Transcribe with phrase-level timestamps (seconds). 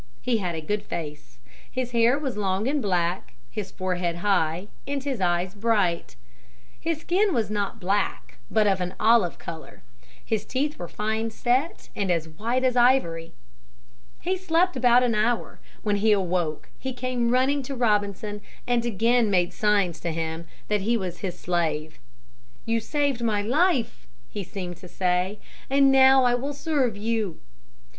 [0.23, 1.37] He had a good face.
[1.71, 6.15] His hair was long and black, his forehead high, and his eyes bright.
[6.79, 9.83] His skin was not black, but of an olive color.
[10.25, 13.33] His teeth were fine set and as white as ivory.
[14.21, 19.29] He slept about an hour; when he awoke he came running to Robinson and again
[19.29, 21.99] made signs to him that he was his slave.
[22.65, 25.37] "You saved my life," he seemed to say,
[25.69, 27.39] "and now I will serve you."